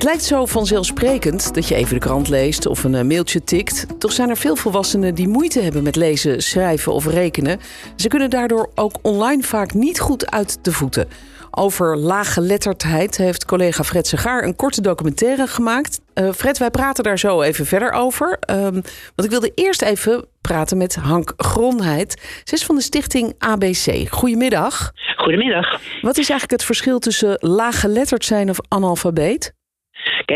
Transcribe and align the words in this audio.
Het 0.00 0.08
lijkt 0.08 0.24
zo 0.24 0.46
vanzelfsprekend 0.46 1.54
dat 1.54 1.68
je 1.68 1.74
even 1.74 1.94
de 1.94 2.00
krant 2.00 2.28
leest 2.28 2.66
of 2.66 2.84
een 2.84 2.94
eh, 2.94 3.04
mailtje 3.04 3.44
tikt. 3.44 3.86
Toch 3.98 4.12
zijn 4.12 4.28
er 4.28 4.36
veel 4.36 4.56
volwassenen 4.56 5.14
die 5.14 5.28
moeite 5.28 5.60
hebben 5.60 5.82
met 5.82 5.96
lezen, 5.96 6.42
schrijven 6.42 6.92
of 6.92 7.06
rekenen. 7.06 7.60
Ze 7.96 8.08
kunnen 8.08 8.30
daardoor 8.30 8.70
ook 8.74 8.94
online 9.02 9.42
vaak 9.42 9.74
niet 9.74 10.00
goed 10.00 10.30
uit 10.30 10.64
de 10.64 10.72
voeten. 10.72 11.08
Over 11.50 11.96
laaggeletterdheid 11.96 13.16
heeft 13.16 13.44
collega 13.44 13.84
Fred 13.84 14.06
Segaar 14.06 14.44
een 14.44 14.56
korte 14.56 14.80
documentaire 14.80 15.46
gemaakt. 15.46 16.00
Uh, 16.14 16.32
Fred, 16.32 16.58
wij 16.58 16.70
praten 16.70 17.04
daar 17.04 17.18
zo 17.18 17.42
even 17.42 17.66
verder 17.66 17.92
over. 17.92 18.38
Um, 18.50 18.72
want 19.14 19.24
ik 19.24 19.30
wilde 19.30 19.52
eerst 19.54 19.82
even 19.82 20.24
praten 20.40 20.76
met 20.76 20.94
Hank 20.94 21.32
Gronheid. 21.36 22.40
Ze 22.44 22.54
is 22.54 22.64
van 22.64 22.74
de 22.74 22.82
stichting 22.82 23.34
ABC. 23.38 24.08
Goedemiddag. 24.10 24.92
Goedemiddag. 25.16 25.80
Wat 26.00 26.18
is 26.18 26.30
eigenlijk 26.30 26.50
het 26.50 26.64
verschil 26.64 26.98
tussen 26.98 27.36
laaggeletterd 27.40 28.24
zijn 28.24 28.50
of 28.50 28.58
analfabeet? 28.68 29.58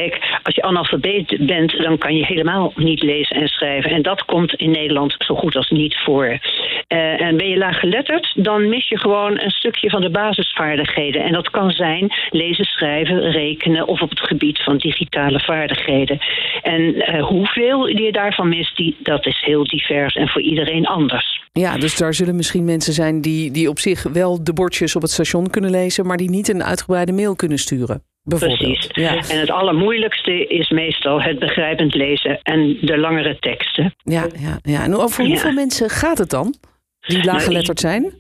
Kijk, 0.01 0.39
als 0.43 0.55
je 0.55 0.63
analfabeet 0.63 1.47
bent, 1.47 1.83
dan 1.83 1.99
kan 1.99 2.17
je 2.17 2.25
helemaal 2.25 2.73
niet 2.77 3.03
lezen 3.03 3.37
en 3.37 3.49
schrijven. 3.49 3.91
En 3.91 4.03
dat 4.03 4.25
komt 4.25 4.55
in 4.55 4.71
Nederland 4.71 5.15
zo 5.19 5.35
goed 5.35 5.57
als 5.57 5.71
niet 5.71 5.97
voor. 6.05 6.27
Uh, 6.27 7.21
en 7.21 7.37
ben 7.37 7.49
je 7.49 7.57
laaggeletterd, 7.57 8.33
dan 8.45 8.69
mis 8.69 8.89
je 8.89 8.99
gewoon 8.99 9.41
een 9.41 9.51
stukje 9.51 9.91
van 9.91 10.01
de 10.01 10.11
basisvaardigheden. 10.11 11.23
En 11.23 11.33
dat 11.33 11.51
kan 11.51 11.71
zijn 11.71 12.13
lezen, 12.31 12.65
schrijven, 12.65 13.31
rekenen 13.31 13.87
of 13.87 14.01
op 14.01 14.11
het 14.11 14.21
gebied 14.21 14.63
van 14.63 14.77
digitale 14.77 15.41
vaardigheden. 15.41 16.19
En 16.63 16.81
uh, 16.81 17.27
hoeveel 17.27 17.87
je 17.87 18.13
daarvan 18.13 18.49
mist, 18.49 18.77
die, 18.77 18.97
dat 19.03 19.27
is 19.27 19.43
heel 19.45 19.65
divers 19.65 20.15
en 20.15 20.29
voor 20.29 20.43
iedereen 20.43 20.87
anders. 20.87 21.43
Ja, 21.53 21.77
dus 21.77 21.97
daar 21.97 22.15
zullen 22.15 22.37
misschien 22.37 22.65
mensen 22.65 22.93
zijn 22.93 23.21
die, 23.21 23.51
die 23.51 23.69
op 23.69 23.79
zich 23.79 24.03
wel 24.03 24.45
de 24.45 24.53
bordjes 24.53 24.97
op 24.97 25.03
het 25.03 25.11
station 25.11 25.51
kunnen 25.51 25.71
lezen, 25.71 26.07
maar 26.07 26.17
die 26.17 26.31
niet 26.31 26.49
een 26.49 26.65
uitgebreide 26.65 27.13
mail 27.13 27.37
kunnen 27.37 27.59
sturen. 27.59 28.14
Precies. 28.25 28.89
Ja. 28.93 29.17
En 29.17 29.41
het 29.41 29.51
allermoeilijkste 29.51 30.47
is 30.47 30.71
meestal 30.71 31.23
het 31.23 31.39
begrijpend 31.39 31.95
lezen 31.95 32.39
en 32.43 32.79
de 32.81 32.99
langere 32.99 33.39
teksten. 33.39 33.95
Ja, 34.03 34.27
ja, 34.39 34.59
ja. 34.63 34.83
en 34.83 34.95
over 34.95 35.27
hoeveel 35.27 35.53
mensen 35.53 35.91
gaat 35.91 36.19
het 36.19 36.31
dan 36.31 36.55
die 37.01 37.25
laaggeletterd 37.25 37.81
zijn? 37.81 38.13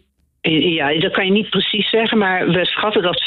Ja, 0.50 0.98
dat 0.98 1.12
kan 1.12 1.24
je 1.24 1.32
niet 1.32 1.50
precies 1.50 1.90
zeggen, 1.90 2.18
maar 2.18 2.48
we 2.48 2.64
schatten 2.64 3.02
dat 3.02 3.22
25% 3.22 3.24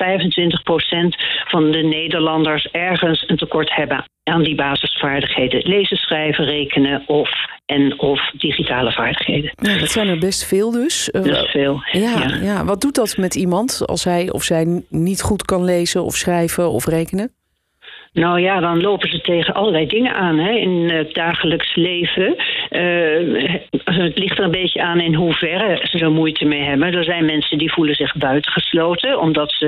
van 1.48 1.72
de 1.72 1.84
Nederlanders 1.84 2.68
ergens 2.72 3.24
een 3.28 3.38
tekort 3.38 3.76
hebben 3.76 4.06
aan 4.24 4.44
die 4.44 4.56
basisvaardigheden. 4.56 5.62
Lezen, 5.68 5.98
schrijven, 5.98 6.46
rekenen 6.46 7.04
of 7.08 7.30
en 7.66 8.00
of 8.00 8.32
digitale 8.38 8.92
vaardigheden. 8.92 9.52
Ja, 9.56 9.78
dat 9.78 9.90
zijn 9.90 10.08
er 10.08 10.18
best 10.18 10.46
veel 10.46 10.72
dus. 10.72 11.10
Best 11.12 11.50
veel. 11.50 11.82
Ja, 11.92 12.00
ja. 12.02 12.38
ja, 12.42 12.66
wat 12.66 12.82
doet 12.82 12.96
dat 12.96 13.18
met 13.18 13.36
iemand 13.36 13.84
als 13.86 14.04
hij 14.04 14.32
of 14.32 14.44
zij 14.44 14.84
niet 14.90 15.22
goed 15.22 15.46
kan 15.46 15.64
lezen 15.64 16.04
of 16.04 16.16
schrijven 16.16 16.72
of 16.72 16.86
rekenen? 16.86 17.32
Nou 18.14 18.40
ja, 18.40 18.60
dan 18.60 18.82
lopen 18.82 19.10
ze 19.10 19.22
tegen 19.22 19.54
allerlei 19.54 19.88
dingen 19.88 20.14
aan 20.14 20.38
hè, 20.38 20.52
in 20.52 20.90
het 20.90 21.14
dagelijks 21.14 21.76
leven. 21.76 22.36
Uh, 22.70 23.54
het 23.84 24.18
ligt 24.18 24.38
er 24.38 24.44
een 24.44 24.52
beetje 24.52 24.82
aan 24.82 25.00
in 25.00 25.14
hoeverre 25.14 25.80
ze 25.84 26.00
er 26.00 26.12
moeite 26.12 26.46
mee 26.46 26.62
hebben. 26.62 26.94
Er 26.94 27.04
zijn 27.04 27.26
mensen 27.26 27.58
die 27.58 27.72
voelen 27.72 27.96
zich 27.96 28.16
buitengesloten 28.16 29.20
omdat 29.20 29.52
ze 29.52 29.66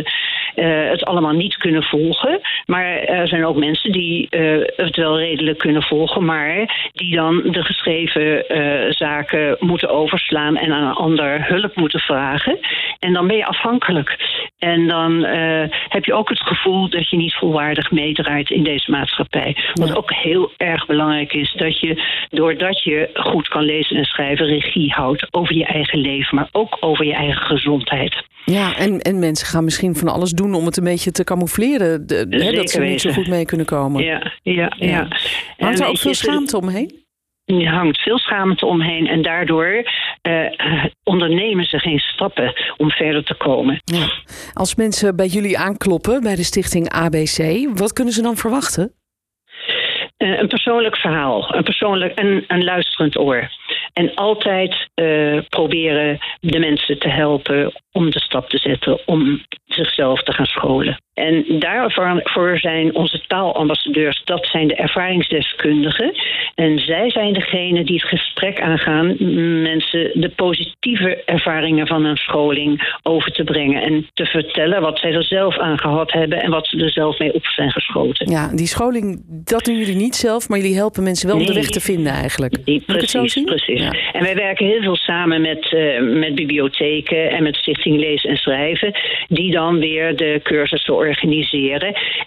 uh, 0.56 0.90
het 0.90 1.06
allemaal 1.06 1.34
niet 1.34 1.58
kunnen 1.58 1.84
volgen. 1.84 2.40
Maar 2.66 2.86
er 2.86 3.28
zijn 3.28 3.46
ook 3.46 3.56
mensen 3.56 3.92
die 3.92 4.28
uh, 4.30 4.66
het 4.76 4.96
wel 4.96 5.20
redelijk 5.20 5.58
kunnen 5.58 5.84
volgen, 5.84 6.26
maar 6.26 6.90
die 6.94 7.16
dan 7.16 7.42
de 7.52 7.64
geschreven 7.64 8.44
zaken 8.90 9.56
moeten 9.60 9.90
overslaan 9.90 10.58
en 10.58 10.72
aan 10.72 10.88
een 10.88 10.94
ander 10.94 11.48
hulp 11.48 11.76
moeten 11.76 12.00
vragen. 12.00 12.60
En 13.00 13.14
dan 13.14 13.28
ben 13.28 13.38
je 13.38 13.46
afhankelijk. 13.46 14.18
En 14.60 14.88
dan 14.88 15.24
heb 15.90 16.06
je 16.06 16.14
ook 16.14 16.30
het 16.30 16.42
gevoel 16.42 16.90
dat 16.90 17.10
je 17.10 17.18
niet 17.18 17.34
volwaardig 17.34 17.92
meedraait 17.92 18.50
in 18.50 18.64
deze 18.64 18.92
maatschappij. 18.92 19.58
Wat 19.74 19.96
ook 19.96 20.14
heel 20.14 20.52
erg 20.58 20.86
belangrijk 20.86 21.34
is, 21.34 21.54
dat 21.58 21.80
je 21.80 22.04
doordat 22.30 22.84
je 22.84 23.10
goed 23.14 23.48
kan 23.48 23.64
lezen 23.64 23.96
en 23.96 24.06
schrijven, 24.06 24.46
regie 24.46 24.92
houdt 24.92 25.34
over 25.34 25.56
je 25.56 25.66
eigen 25.66 26.00
leven, 26.00 26.36
maar 26.36 26.50
ook 26.52 26.78
over 26.80 27.06
je 27.06 27.14
eigen 27.14 27.42
gezondheid. 27.42 28.24
Ja, 28.46 28.76
en, 28.78 29.00
en 29.00 29.20
mensen 29.20 29.48
gaan 29.48 29.64
misschien 29.64 29.96
van 29.96 30.08
alles 30.08 30.32
doen 30.32 30.54
om 30.54 30.66
het 30.66 30.78
een 30.78 30.84
beetje 30.84 31.12
te 31.12 31.24
camoufleren. 31.24 32.08
De, 32.08 32.26
hè, 32.30 32.52
dat 32.52 32.70
ze 32.70 32.82
niet 32.82 33.02
zo 33.02 33.12
goed 33.12 33.28
mee 33.28 33.46
kunnen 33.46 33.66
komen. 33.66 34.04
Ja, 34.04 34.32
ja, 34.42 34.74
ja. 34.78 34.88
ja. 34.88 35.08
Hangt 35.58 35.80
er 35.80 35.88
ook 35.88 35.98
veel 35.98 36.14
schaamte 36.14 36.58
omheen? 36.58 37.08
Er 37.46 37.74
hangt 37.74 37.98
veel 37.98 38.18
schaamte 38.18 38.66
omheen 38.66 39.08
en 39.08 39.22
daardoor 39.22 39.84
uh, 40.28 40.86
ondernemen 41.04 41.66
ze 41.66 41.80
geen 41.80 42.00
stappen 42.00 42.54
om 42.78 42.90
verder 42.92 43.24
te 43.24 43.36
komen. 43.36 43.82
Ja. 43.84 44.08
Als 44.54 44.76
mensen 44.76 45.16
bij 45.16 45.28
jullie 45.28 45.58
aankloppen, 45.58 46.22
bij 46.22 46.36
de 46.36 46.44
stichting 46.44 46.90
ABC, 46.90 47.70
wat 47.74 47.94
kunnen 47.94 48.14
ze 48.14 48.22
dan 48.22 48.36
verwachten? 48.36 48.94
Uh, 50.18 50.40
een 50.40 50.48
persoonlijk 50.48 50.98
verhaal, 50.98 51.56
een 51.56 51.64
persoonlijk 51.64 52.20
en 52.20 52.44
een 52.48 52.64
luisterend 52.64 53.18
oor. 53.18 53.50
En 53.94 54.16
altijd 54.16 54.90
uh, 54.96 55.42
proberen 55.50 56.18
de 56.40 56.60
mensen 56.60 57.00
te 57.00 57.10
helpen 57.10 57.74
om 57.92 58.10
de 58.10 58.20
stap 58.20 58.50
te 58.50 58.58
zetten 58.58 59.08
om 59.08 59.42
zichzelf 59.66 60.24
te 60.24 60.34
gaan 60.34 60.46
scholen. 60.46 61.02
En 61.20 61.60
daarvoor 61.60 62.58
zijn 62.60 62.96
onze 62.96 63.24
taalambassadeurs, 63.28 64.22
dat 64.24 64.48
zijn 64.52 64.68
de 64.68 64.76
ervaringsdeskundigen. 64.76 66.12
En 66.56 66.80
zij 66.80 67.10
zijn 67.10 67.34
degene 67.34 67.84
die 67.84 68.00
het 68.00 68.10
gesprek 68.10 68.62
aangaan, 68.62 69.16
mensen 69.62 70.12
de 70.14 70.32
positieve 70.36 71.24
ervaringen 71.26 71.88
van 71.88 72.06
een 72.06 72.18
scholing 72.18 72.98
over 73.04 73.32
te 73.32 73.44
brengen. 73.44 73.82
En 73.82 74.08
te 74.14 74.26
vertellen 74.26 74.82
wat 74.82 75.00
zij 75.00 75.14
er 75.14 75.24
zelf 75.24 75.58
aan 75.58 75.80
gehad 75.80 76.12
hebben 76.12 76.42
en 76.42 76.52
wat 76.52 76.68
ze 76.68 76.84
er 76.84 76.92
zelf 76.92 77.20
mee 77.20 77.34
op 77.34 77.46
zijn 77.46 77.72
geschoten. 77.72 78.32
Ja, 78.32 78.56
die 78.56 78.68
scholing, 78.68 79.24
dat 79.28 79.66
doen 79.66 79.78
jullie 79.78 79.96
niet 79.96 80.16
zelf, 80.16 80.50
maar 80.50 80.60
jullie 80.60 80.76
helpen 80.76 81.04
mensen 81.04 81.28
wel 81.28 81.38
om 81.38 81.46
de 81.46 81.54
weg 81.54 81.70
te 81.70 81.82
vinden 81.82 82.14
eigenlijk. 82.14 82.66
Die, 82.66 82.84
precies, 82.86 83.44
precies. 83.44 83.82
Ja. 83.82 83.92
En 84.12 84.24
wij 84.24 84.36
werken 84.36 84.66
heel 84.66 84.82
veel 84.82 84.96
samen 84.96 85.42
met, 85.42 85.72
uh, 85.72 86.20
met 86.20 86.36
bibliotheken 86.36 87.30
en 87.30 87.44
met 87.44 87.56
Stichting 87.56 87.98
Lezen 88.00 88.30
en 88.30 88.38
Schrijven, 88.38 88.94
die 89.28 89.52
dan 89.52 89.80
weer 89.80 90.16
de 90.16 90.40
cursussen 90.44 90.94
organiseren. 90.94 91.09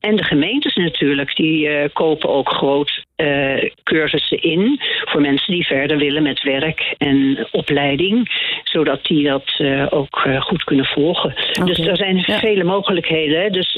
En 0.01 0.17
de 0.17 0.25
gemeentes 0.25 0.75
natuurlijk, 0.75 1.37
die 1.37 1.69
uh, 1.69 1.85
kopen 1.93 2.29
ook 2.29 2.49
groot 2.49 3.05
uh, 3.17 3.71
cursussen 3.83 4.43
in 4.43 4.81
voor 5.05 5.21
mensen 5.21 5.53
die 5.53 5.67
verder 5.67 5.99
willen 5.99 6.23
met 6.23 6.43
werk 6.43 6.95
en 6.99 7.49
opleiding, 7.51 8.31
zodat 8.65 9.05
die 9.05 9.25
dat 9.25 9.55
uh, 9.59 9.87
ook 9.91 10.25
uh, 10.27 10.41
goed 10.41 10.65
kunnen 10.65 10.85
volgen. 10.85 11.35
Okay. 11.51 11.67
Dus 11.67 11.79
er 11.79 11.97
zijn 11.97 12.23
ja. 12.27 12.39
vele 12.39 12.65
mogelijkheden. 12.65 13.53
Dus 13.53 13.75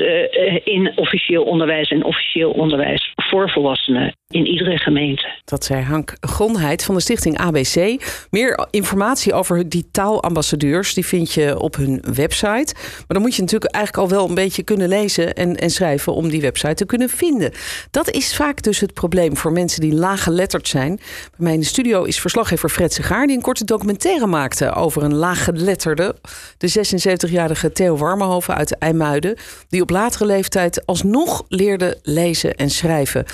in 0.65 0.93
officieel 0.97 1.43
onderwijs 1.43 1.91
en 1.91 2.05
officieel 2.05 2.51
onderwijs 2.51 3.13
voor 3.15 3.51
volwassenen 3.51 4.15
in 4.29 4.47
iedere 4.47 4.79
gemeente. 4.79 5.29
Dat 5.45 5.65
zei 5.65 5.83
Hank 5.83 6.17
Gronheid 6.21 6.85
van 6.85 6.95
de 6.95 7.01
stichting 7.01 7.39
ABC. 7.39 8.03
Meer 8.31 8.67
informatie 8.71 9.33
over 9.33 9.69
die 9.69 9.91
taalambassadeurs 9.91 10.95
die 10.95 11.07
vind 11.07 11.33
je 11.33 11.59
op 11.59 11.77
hun 11.77 12.03
website. 12.15 12.75
Maar 12.75 13.05
dan 13.07 13.21
moet 13.21 13.35
je 13.35 13.43
natuurlijk 13.43 13.75
eigenlijk 13.75 14.05
al 14.05 14.17
wel 14.17 14.29
een 14.29 14.35
beetje 14.35 14.63
kunnen 14.63 14.89
lezen 14.89 15.35
en, 15.35 15.57
en 15.57 15.71
schrijven 15.71 16.15
om 16.15 16.29
die 16.29 16.41
website 16.41 16.75
te 16.75 16.87
kunnen 16.87 17.09
vinden. 17.09 17.53
Dat 17.91 18.11
is 18.11 18.37
vaak 18.37 18.63
dus 18.63 18.81
het 18.81 18.95
probleem 18.95 19.24
voor 19.33 19.53
mensen 19.53 19.81
die 19.81 19.95
laaggeletterd 19.95 20.69
zijn. 20.69 20.97
Bij 20.97 21.05
mij 21.37 21.53
in 21.53 21.61
de 21.61 21.67
studio 21.67 22.03
is 22.03 22.21
verslaggever 22.21 22.69
Fred 22.69 22.93
Segaar 22.93 23.27
die 23.27 23.37
een 23.37 23.43
korte 23.43 23.65
documentaire 23.65 24.27
maakte 24.27 24.73
over 24.75 25.03
een 25.03 25.15
laaggeletterde, 25.15 26.17
de 26.59 26.87
76-jarige 27.29 27.73
Theo 27.73 27.97
Warmenhoven 27.97 28.55
uit 28.55 28.79
IJmuiden, 28.79 29.37
die 29.69 29.83
op 29.83 29.91
latere 29.91 30.27
leeftijd 30.27 30.87
alsnog 30.87 31.45
leerde 31.49 31.99
lezen 32.03 32.55
en 32.55 32.71
schrijven. 32.71 33.25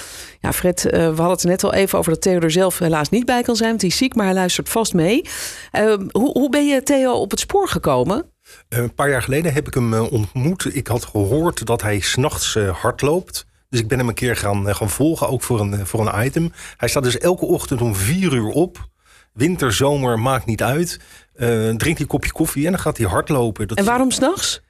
Ja, 0.41 0.53
Fred, 0.53 0.85
uh, 0.85 0.91
we 0.91 0.99
hadden 0.99 1.31
het 1.31 1.45
net 1.45 1.65
al 1.65 1.75
even 1.75 1.99
over 1.99 2.13
dat 2.13 2.23
Theo 2.23 2.41
er 2.41 2.51
zelf 2.51 2.79
helaas 2.79 3.09
niet 3.09 3.25
bij 3.25 3.43
kan 3.43 3.57
zijn, 3.57 3.69
want 3.69 3.81
hij 3.81 3.91
is 3.91 3.97
ziek, 3.97 4.15
maar 4.15 4.25
hij 4.25 4.35
luistert 4.35 4.69
vast 4.69 4.95
mee. 4.95 5.29
Uh, 5.73 5.95
hoe, 6.11 6.31
hoe 6.33 6.51
ben 6.51 6.67
je 6.67 6.83
Theo 6.83 7.13
op 7.13 7.31
het 7.31 7.41
spoor 7.41 7.69
gekomen? 7.69 8.25
Een 8.69 8.95
paar 8.95 9.11
jaar 9.11 9.23
geleden 9.23 9.53
heb 9.53 9.67
ik 9.67 9.75
hem 9.75 9.95
ontmoet. 9.95 10.75
Ik 10.75 10.87
had 10.87 11.05
gehoord 11.05 11.67
dat 11.67 11.83
hij 11.83 12.01
s'nachts 12.01 12.55
hard 12.55 13.03
loopt. 13.03 13.49
Dus 13.71 13.81
ik 13.81 13.89
ben 13.89 13.99
hem 13.99 14.09
een 14.09 14.15
keer 14.15 14.37
gaan, 14.37 14.75
gaan 14.75 14.91
volgen, 14.91 15.29
ook 15.29 15.43
voor 15.43 15.61
een, 15.61 15.87
voor 15.87 16.07
een 16.07 16.25
item. 16.25 16.53
Hij 16.77 16.89
staat 16.89 17.03
dus 17.03 17.19
elke 17.19 17.45
ochtend 17.45 17.81
om 17.81 17.95
vier 17.95 18.33
uur 18.33 18.49
op. 18.49 18.89
Winter, 19.33 19.73
zomer, 19.73 20.19
maakt 20.19 20.47
niet 20.47 20.63
uit. 20.63 21.01
Uh, 21.35 21.49
drinkt 21.49 21.83
hij 21.83 22.01
een 22.01 22.07
kopje 22.07 22.33
koffie 22.33 22.65
en 22.65 22.71
dan 22.71 22.81
gaat 22.81 22.97
hij 22.97 23.07
hardlopen. 23.07 23.69
Dat 23.69 23.79
en 23.79 23.85
waarom 23.85 24.11
s'nachts? 24.11 24.61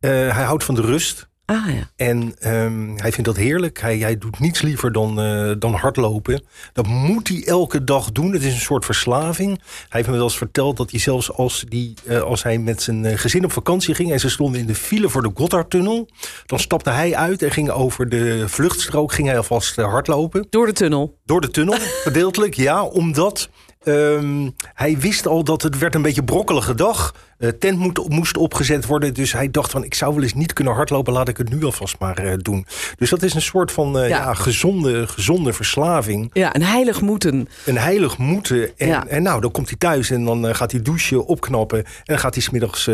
Uh, 0.00 0.10
hij 0.10 0.44
houdt 0.44 0.64
van 0.64 0.74
de 0.74 0.80
rust. 0.80 1.29
Ah 1.50 1.74
ja. 1.74 1.90
En 1.96 2.34
ehm, 2.38 2.96
hij 2.96 3.12
vindt 3.12 3.24
dat 3.24 3.36
heerlijk. 3.36 3.80
Hij, 3.80 3.98
hij 3.98 4.18
doet 4.18 4.38
niets 4.38 4.60
liever 4.60 4.92
dan, 4.92 5.20
eh, 5.20 5.52
dan 5.58 5.74
hardlopen. 5.74 6.42
Dat 6.72 6.86
moet 6.86 7.28
hij 7.28 7.46
elke 7.46 7.84
dag 7.84 8.12
doen. 8.12 8.32
Het 8.32 8.42
is 8.42 8.54
een 8.54 8.60
soort 8.60 8.84
verslaving. 8.84 9.58
Hij 9.58 9.86
heeft 9.88 10.08
me 10.08 10.14
wel 10.14 10.24
eens 10.24 10.36
verteld 10.36 10.76
dat 10.76 10.90
hij 10.90 11.00
zelfs 11.00 11.32
als, 11.32 11.64
die, 11.68 11.94
eh, 12.06 12.20
als 12.20 12.42
hij 12.42 12.58
met 12.58 12.82
zijn 12.82 13.04
eh, 13.04 13.18
gezin 13.18 13.44
op 13.44 13.52
vakantie 13.52 13.94
ging... 13.94 14.12
en 14.12 14.20
ze 14.20 14.28
stonden 14.28 14.60
in 14.60 14.66
de 14.66 14.74
file 14.74 15.08
voor 15.08 15.22
de 15.22 15.30
Gotthardtunnel... 15.34 16.08
dan 16.46 16.58
stapte 16.58 16.90
hij 16.90 17.14
uit 17.14 17.42
en 17.42 17.50
ging 17.50 17.70
over 17.70 18.08
de 18.08 18.48
vluchtstrook 18.48 19.12
ging 19.12 19.28
hij 19.28 19.36
alvast 19.36 19.76
hardlopen. 19.76 20.46
Door 20.50 20.66
de 20.66 20.72
tunnel. 20.72 21.18
Door 21.24 21.40
de 21.40 21.50
tunnel, 21.50 21.76
gedeeltelijk, 22.04 22.54
ja. 22.54 22.84
Omdat 22.84 23.48
ehm, 23.84 24.48
hij 24.74 24.98
wist 24.98 25.26
al 25.26 25.44
dat 25.44 25.62
het 25.62 25.78
werd 25.78 25.94
een 25.94 26.02
beetje 26.02 26.24
brokkelige 26.24 26.74
dag. 26.74 27.14
Eh 27.38 27.48
tent 27.48 27.78
moet, 27.78 28.08
moest 28.08 28.36
opgezet 28.36 28.86
worden. 28.86 29.14
Dus 29.14 29.32
hij 29.32 29.50
dacht 29.50 29.70
van, 29.70 29.84
ik 29.84 29.94
zou 29.94 30.14
wel 30.14 30.22
eens 30.22 30.34
niet 30.34 30.52
kunnen 30.52 30.74
hardlopen. 30.74 31.12
Laat 31.12 31.28
ik 31.28 31.36
het 31.36 31.50
nu 31.50 31.64
alvast 31.64 31.96
maar 31.98 32.18
eh, 32.18 32.32
doen. 32.36 32.66
Dus 32.96 33.10
dat 33.10 33.22
is 33.22 33.34
een 33.34 33.42
soort 33.42 33.72
van 33.72 33.98
eh, 33.98 34.08
Ja. 34.08 34.16
ja. 34.16 34.34
gezonde, 34.34 35.06
gezonde 35.06 35.52
verslaving. 35.52 36.30
Ja, 36.32 36.54
een 36.54 36.62
heilig 36.62 37.00
moeten. 37.00 37.48
Een 37.66 37.78
heilig 37.78 38.18
moeten. 38.18 38.78
En, 38.78 38.88
Ja. 38.88 39.06
en 39.06 39.22
nou, 39.22 39.40
dan 39.40 39.50
komt 39.50 39.68
hij 39.68 39.78
thuis 39.78 40.10
en 40.10 40.24
dan 40.24 40.54
gaat 40.54 40.72
hij 40.72 40.82
douchen, 40.82 41.26
opknappen. 41.26 41.78
En 41.78 41.92
dan 42.04 42.18
gaat 42.18 42.34
hij 42.34 42.42
smiddags 42.42 42.84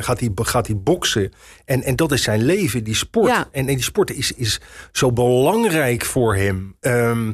gaat 0.00 0.20
hij, 0.20 0.30
gaat 0.34 0.66
hij 0.66 0.76
boksen. 0.76 1.32
En, 1.64 1.82
en 1.82 1.96
dat 1.96 2.12
is 2.12 2.22
zijn 2.22 2.42
leven, 2.44 2.84
die 2.84 2.94
sport. 2.94 3.28
Ja. 3.30 3.48
En, 3.52 3.68
en 3.68 3.74
die 3.74 3.82
sport 3.84 4.10
is, 4.10 4.32
is 4.32 4.60
zo 4.92 5.12
belangrijk 5.12 6.04
voor 6.04 6.36
hem. 6.36 6.74
Ehm, 6.80 7.32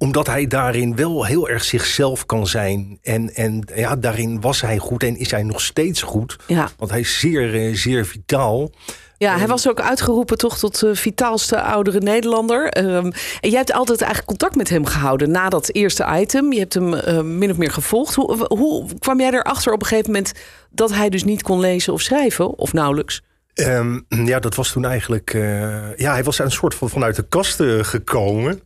omdat 0.00 0.26
hij 0.26 0.46
daarin 0.46 0.96
wel 0.96 1.24
heel 1.24 1.48
erg 1.48 1.64
zichzelf 1.64 2.26
kan 2.26 2.46
zijn. 2.46 2.98
En, 3.02 3.34
en 3.34 3.64
ja, 3.74 3.96
daarin 3.96 4.40
was 4.40 4.60
hij 4.60 4.78
goed 4.78 5.02
en 5.02 5.16
is 5.16 5.30
hij 5.30 5.42
nog 5.42 5.60
steeds 5.60 6.02
goed. 6.02 6.36
Ja. 6.46 6.70
Want 6.76 6.90
hij 6.90 7.00
is 7.00 7.18
zeer, 7.18 7.54
eh, 7.54 7.74
zeer 7.74 8.06
vitaal. 8.06 8.70
Ja, 9.16 9.38
hij 9.38 9.46
was 9.46 9.68
ook 9.68 9.80
uitgeroepen 9.80 10.38
toch 10.38 10.58
tot 10.58 10.80
de 10.80 10.94
vitaalste 10.94 11.62
oudere 11.62 12.00
Nederlander. 12.00 12.68
Ehm, 12.68 13.10
en 13.40 13.50
jij 13.50 13.58
hebt 13.58 13.72
altijd 13.72 13.98
eigenlijk 14.00 14.28
contact 14.28 14.56
met 14.56 14.68
hem 14.68 14.84
gehouden 14.86 15.30
na 15.30 15.48
dat 15.48 15.72
eerste 15.72 16.06
item. 16.20 16.52
Je 16.52 16.58
hebt 16.58 16.74
hem 16.74 16.94
eh, 16.94 17.20
min 17.20 17.50
of 17.50 17.56
meer 17.56 17.70
gevolgd. 17.70 18.14
Hoe, 18.14 18.46
hoe 18.48 18.86
kwam 18.98 19.20
jij 19.20 19.30
erachter 19.30 19.72
op 19.72 19.80
een 19.80 19.86
gegeven 19.86 20.10
moment 20.10 20.32
dat 20.70 20.94
hij 20.94 21.08
dus 21.08 21.24
niet 21.24 21.42
kon 21.42 21.60
lezen 21.60 21.92
of 21.92 22.00
schrijven? 22.00 22.58
Of 22.58 22.72
nauwelijks? 22.72 23.22
Ehm, 23.54 23.98
ja, 24.08 24.38
dat 24.38 24.54
was 24.54 24.72
toen 24.72 24.84
eigenlijk. 24.84 25.34
eh, 25.34 25.96
ja, 25.96 26.12
hij 26.12 26.24
was 26.24 26.38
een 26.38 26.50
soort 26.50 26.74
van 26.74 26.88
vanuit 26.88 27.16
de 27.16 27.26
kast 27.28 27.60
eh, 27.60 27.78
gekomen. 27.82 28.60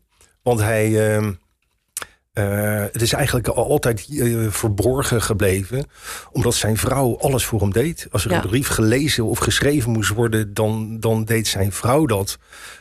Want 0.44 0.61
hij. 0.61 1.14
ehm, 1.14 1.32
eh, 2.34 2.84
het 2.92 3.02
is 3.02 3.12
eigenlijk 3.12 3.48
al- 3.48 3.69
altijd 3.70 4.06
eh, 4.10 4.36
verborgen 4.48 5.22
gebleven. 5.22 5.86
Omdat 6.32 6.54
zijn 6.54 6.76
vrouw 6.76 7.19
alles 7.19 7.44
voor 7.44 7.60
hem 7.60 7.72
deed. 7.72 8.06
Als 8.10 8.25
er 8.25 8.31
Ja. 8.31 8.42
een 8.42 8.48
brief 8.48 8.69
gelezen 8.69 9.25
of 9.25 9.38
geschreven 9.38 9.90
moest 9.90 10.10
worden, 10.10 10.54
dan, 10.54 11.00
dan 11.00 11.25
deed 11.25 11.46
zijn 11.46 11.72
vrouw 11.72 12.06
dat. 12.06 12.38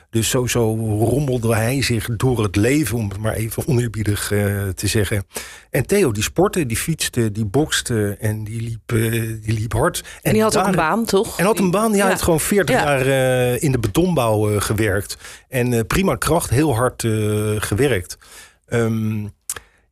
Dus 0.09 0.29
zo, 0.29 0.47
zo 0.47 0.75
rommelde 0.99 1.55
hij 1.55 1.81
zich 1.81 2.07
door 2.15 2.43
het 2.43 2.55
leven, 2.55 2.97
om 2.97 3.09
het 3.09 3.17
maar 3.19 3.33
even 3.33 3.67
oneerbiedig 3.67 4.31
eh, 4.31 4.67
te 4.67 4.87
zeggen. 4.87 5.25
En 5.69 5.85
Theo, 5.85 6.11
die 6.11 6.23
sportte, 6.23 6.65
die 6.65 6.77
fietste, 6.77 7.31
die 7.31 7.45
bokste 7.45 8.17
en 8.19 8.43
die 8.43 8.61
liep, 8.61 8.87
die 9.43 9.53
liep 9.59 9.73
hard. 9.73 10.03
En, 10.21 10.33
die 10.33 10.41
had 10.41 10.57
ook 10.57 10.65
een 10.65 10.75
baan, 10.75 11.05
toch? 11.05 11.39
en 11.39 11.45
had 11.45 11.59
een 11.59 11.71
baan, 11.71 11.91
ja, 11.91 11.97
hij 11.97 12.05
Ja. 12.05 12.09
had 12.11 12.21
gewoon 12.21 12.39
40 12.39 12.75
Ja. 12.75 12.83
jaar 12.83 13.05
in 13.61 13.71
de 13.71 13.79
betonbouw 13.79 14.59
gewerkt. 14.59 15.17
En 15.49 15.87
prima 15.87 16.15
kracht, 16.15 16.49
heel 16.49 16.75
hard 16.75 17.01
gewerkt. 17.57 18.17
Ehm, 18.65 19.25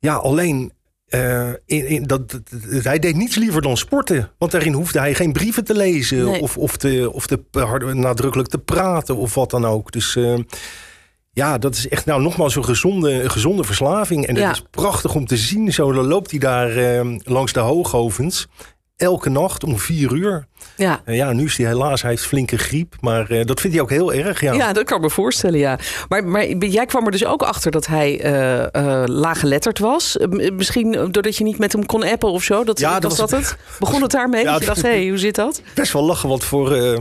ja, 0.01 0.15
alleen, 0.15 0.71
eh, 1.07 1.49
in, 1.65 1.87
in, 1.87 2.03
dat, 2.03 2.31
dat- 2.31 2.41
dat- 2.71 2.83
hij 2.83 2.99
deed 2.99 3.15
niets 3.15 3.35
liever 3.35 3.61
dan 3.61 3.77
sporten. 3.77 4.31
Want 4.37 4.51
daarin 4.51 4.73
hoefde 4.73 4.99
hij 4.99 5.13
geen 5.15 5.31
brieven 5.31 5.63
te 5.63 5.75
lezen 5.75 6.25
Nee. 6.25 6.41
of, 6.41 6.57
of, 6.57 6.77
te, 6.77 7.09
of 7.13 7.27
te 7.27 7.39
hard, 7.51 7.93
nadrukkelijk 7.93 8.49
te 8.49 8.57
praten 8.57 9.15
of 9.15 9.33
wat 9.35 9.49
dan 9.49 9.65
ook. 9.65 9.91
Dus 9.91 10.15
eh, 10.15 10.33
ja, 11.31 11.57
dat 11.57 11.75
is 11.75 11.87
echt 11.87 12.05
nou 12.05 12.21
nogmaals 12.21 12.55
een 12.55 12.65
gezonde, 12.65 13.23
een 13.23 13.31
gezonde 13.31 13.63
verslaving. 13.63 14.25
En 14.27 14.35
Ja. 14.35 14.47
het 14.47 14.55
is 14.55 14.63
prachtig 14.71 15.15
om 15.15 15.25
te 15.25 15.37
zien. 15.37 15.73
Zo 15.73 15.91
dan 15.91 16.05
loopt 16.07 16.31
hij 16.31 16.39
daar 16.39 16.77
eh, 16.77 17.15
langs 17.23 17.53
de 17.53 17.59
hoogovens. 17.59 18.47
Elke 19.01 19.29
nacht 19.29 19.63
om 19.63 19.79
vier 19.79 20.13
uur. 20.13 20.45
Ja. 20.77 21.01
Ja, 21.05 21.31
nu 21.31 21.45
is 21.45 21.57
hij 21.57 21.67
helaas, 21.67 22.01
hij 22.01 22.11
heeft 22.11 22.25
flinke 22.25 22.57
griep. 22.57 22.95
Maar 22.99 23.29
eh, 23.31 23.45
dat 23.45 23.59
vindt 23.59 23.75
hij 23.75 23.85
ook 23.85 23.89
heel 23.91 24.13
erg. 24.13 24.41
Ja, 24.41 24.53
Ja, 24.53 24.73
dat 24.73 24.83
kan 24.83 24.97
ik 24.97 25.03
me 25.03 25.09
voorstellen, 25.09 25.59
ja. 25.59 25.79
Maar, 26.09 26.23
maar 26.25 26.45
jij 26.55 26.85
kwam 26.85 27.05
er 27.05 27.11
dus 27.11 27.25
ook 27.25 27.41
achter 27.43 27.71
dat 27.71 27.87
hij 27.87 28.21
eh 28.21 28.75
eh 28.75 29.03
laaggeletterd 29.07 29.79
was. 29.79 30.17
Misschien 30.53 30.91
doordat 30.91 31.37
je 31.37 31.43
niet 31.43 31.57
met 31.57 31.71
hem 31.71 31.85
kon 31.85 32.03
appen 32.03 32.29
of 32.31 32.43
zo. 32.43 32.63
Dat, 32.63 32.79
Ja, 32.79 32.91
was 32.91 33.01
dat 33.01 33.17
dat 33.17 33.29
was- 33.39 33.49
het? 33.49 33.57
Begon 33.79 34.01
het 34.01 34.11
daarmee? 34.11 34.43
Ja, 34.45 34.51
dat 34.51 34.59
je 34.59 34.65
dacht, 34.65 34.81
hé, 34.81 34.89
hey, 34.89 35.07
hoe 35.07 35.17
zit 35.17 35.35
dat? 35.35 35.61
Best 35.75 35.93
wel 35.93 36.03
lachen, 36.03 36.29
want 36.29 36.43
voor 36.43 36.99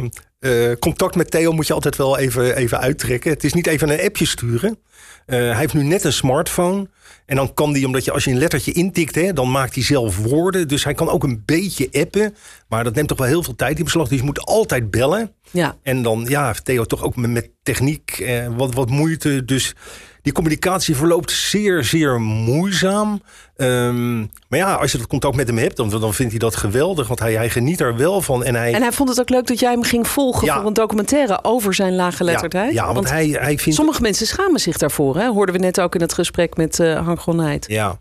contact 0.78 1.14
met 1.14 1.30
Theo 1.30 1.52
moet 1.52 1.66
je 1.66 1.72
altijd 1.74 1.96
wel 1.96 2.18
even, 2.18 2.56
even 2.56 2.78
uittrekken. 2.80 3.30
Het 3.30 3.44
is 3.44 3.52
niet 3.52 3.66
even 3.66 3.88
een 3.90 4.00
appje 4.04 4.26
sturen. 4.26 4.78
Hij 5.26 5.56
heeft 5.56 5.74
nu 5.74 5.82
net 5.82 6.04
een 6.04 6.12
smartphone. 6.12 6.88
En 7.26 7.36
dan 7.36 7.54
kan 7.54 7.72
hij, 7.72 7.84
omdat 7.84 8.04
je 8.04 8.12
als 8.12 8.24
je 8.24 8.30
een 8.30 8.38
lettertje 8.38 8.72
intikt, 8.72 9.14
hè, 9.14 9.32
dan 9.32 9.50
maakt 9.50 9.74
hij 9.74 9.84
zelf 9.84 10.18
woorden. 10.18 10.68
Dus 10.68 10.84
hij 10.84 10.94
kan 10.94 11.08
ook 11.08 11.22
een 11.22 11.42
beetje 11.46 11.88
appen. 11.92 12.34
Maar 12.68 12.84
dat 12.84 12.94
neemt 12.94 13.08
toch 13.08 13.18
wel 13.18 13.26
heel 13.26 13.42
veel 13.42 13.56
tijd 13.56 13.78
in 13.78 13.84
beslag. 13.84 14.08
Dus 14.08 14.18
je 14.18 14.24
moet 14.24 14.44
altijd 14.44 14.90
bellen. 14.90 15.32
Ja, 15.50 15.76
En 15.82 16.02
dan, 16.02 16.24
ja, 16.28 16.52
Theo 16.52 16.84
toch 16.84 17.02
ook 17.02 17.16
met, 17.16 17.50
techniek 17.62 18.10
eh, 18.10 18.46
wat, 18.56 18.74
wat 18.74 18.90
moeite. 18.90 19.44
Dus 19.44 19.74
die 20.22 20.32
communicatie 20.32 20.96
verloopt 20.96 21.30
zeer, 21.30 21.84
zeer 21.84 22.20
moeizaam. 22.20 23.22
Ehm, 23.56 24.18
maar 24.18 24.58
ja, 24.58 24.74
als 24.74 24.92
je 24.92 24.98
dat 24.98 25.06
contact 25.06 25.36
met 25.36 25.46
hem 25.46 25.58
hebt, 25.58 25.76
dan, 25.76 25.90
dan 25.90 26.14
vindt 26.14 26.30
hij 26.30 26.40
dat 26.40 26.56
geweldig. 26.56 27.08
Want 27.08 27.20
hij, 27.20 27.34
hij 27.34 27.50
geniet 27.50 27.80
er 27.80 27.96
wel 27.96 28.20
van. 28.20 28.44
En 28.44 28.54
hij, 28.54 28.72
en 28.74 28.82
hij 28.82 28.92
vond 28.92 29.08
het 29.08 29.20
ook 29.20 29.28
leuk 29.28 29.46
dat 29.46 29.58
jij 29.60 29.70
hem 29.70 29.82
ging 29.82 30.08
volgen 30.08 30.46
Ja. 30.46 30.56
voor 30.56 30.66
een 30.66 30.72
documentaire 30.72 31.44
over 31.44 31.74
zijn 31.74 31.94
laaggeletterdheid. 31.94 32.72
Ja, 32.72 32.86
ja 32.86 32.94
want, 32.94 33.10
hij, 33.10 33.26
hij 33.28 33.58
vindt... 33.58 33.78
sommige 33.78 34.00
mensen 34.02 34.26
schamen 34.26 34.60
zich 34.60 34.76
daarvoor, 34.76 35.16
hè? 35.16 35.28
hoorden 35.28 35.54
we 35.54 35.60
net 35.60 35.80
ook 35.80 35.94
in 35.94 36.00
het 36.00 36.12
gesprek 36.12 36.56
met 36.56 36.80
eh 36.80 36.99
Hank 37.04 37.20
Gonheid. 37.20 37.64
Ja, 37.68 37.98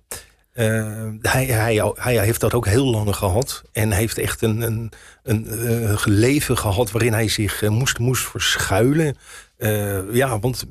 Eh, 0.54 1.08
hij, 1.22 1.46
hij, 1.46 1.92
hij 1.96 2.20
heeft 2.20 2.40
dat 2.40 2.54
ook 2.54 2.66
heel 2.66 2.86
lang 2.86 3.16
gehad. 3.16 3.62
En 3.72 3.92
heeft 3.92 4.18
echt 4.18 4.42
een, 4.42 4.62
een, 4.62 4.92
een 5.24 5.48
eh, 5.48 5.96
leven 6.06 6.58
gehad 6.58 6.92
waarin 6.92 7.14
hij 7.14 7.28
zich 7.28 7.62
eh, 7.64 7.70
moest, 7.70 8.00
moest 8.00 8.28
verschuilen. 8.28 9.18
Eh, 9.58 10.14
ja, 10.14 10.40
want 10.40 10.66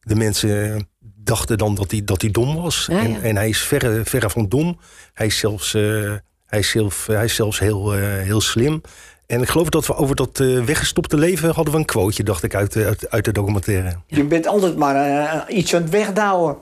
de 0.00 0.14
mensen 0.14 0.88
dachten 1.14 1.58
dan 1.58 1.74
dat 1.74 1.90
hij, 1.90 2.04
dat 2.04 2.20
hij 2.22 2.30
dom 2.30 2.56
was. 2.56 2.86
Ja, 2.90 2.96
ja. 2.96 3.02
En, 3.02 3.22
en 3.22 3.36
hij 3.36 3.48
is 3.48 3.60
verre, 3.62 4.00
verre 4.04 4.30
van 4.30 4.48
dom. 4.48 4.78
Hij 5.14 5.26
is 5.26 5.38
zelfs, 5.38 5.74
eh, 5.74 6.12
hij 6.46 6.58
is 6.58 6.70
zelf, 6.70 7.06
hij 7.06 7.24
is 7.24 7.34
zelfs 7.34 7.58
heel, 7.58 7.92
heel 8.00 8.40
slim. 8.40 8.80
En 9.26 9.42
ik 9.42 9.48
geloof 9.48 9.68
dat 9.68 9.86
we 9.86 9.94
over 9.96 10.16
dat 10.16 10.40
eh, 10.40 10.64
weggestopte 10.64 11.16
leven 11.16 11.54
hadden 11.54 11.72
we 11.74 11.78
een 11.80 11.86
quoteje, 11.86 12.22
dacht 12.24 12.42
ik, 12.42 12.54
uit, 12.54 12.72
de- 12.72 12.84
uit, 12.86 13.10
uit 13.10 13.24
de 13.24 13.32
documentaire. 13.32 13.96
Je 14.06 14.24
bent 14.24 14.46
altijd 14.46 14.76
maar 14.76 15.50
iets 15.50 15.74
aan 15.74 15.82
het 15.82 15.90
wegdouwen. 15.90 16.56